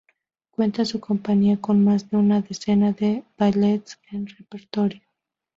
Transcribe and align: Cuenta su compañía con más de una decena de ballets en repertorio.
Cuenta 0.49 0.83
su 0.83 0.99
compañía 0.99 1.57
con 1.61 1.83
más 1.83 2.09
de 2.09 2.17
una 2.17 2.41
decena 2.41 2.91
de 2.91 3.23
ballets 3.37 3.99
en 4.09 4.25
repertorio. 4.25 5.01